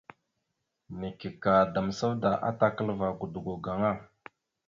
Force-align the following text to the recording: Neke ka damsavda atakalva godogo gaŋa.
Neke 0.99 1.29
ka 1.43 1.53
damsavda 1.73 2.31
atakalva 2.49 3.07
godogo 3.19 3.53
gaŋa. 3.65 3.91